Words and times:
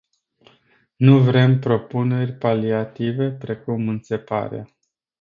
Nu 0.95 1.17
vrem 1.19 1.59
propuneri 1.59 2.33
paliative 2.37 3.31
precum 3.31 3.87
"înțeparea”. 3.87 4.69